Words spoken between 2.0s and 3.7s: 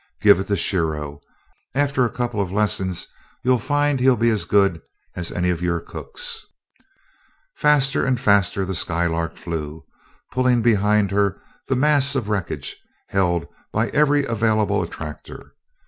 a couple of lessons, you'll